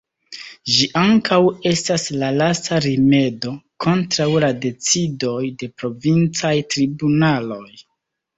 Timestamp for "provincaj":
5.83-6.55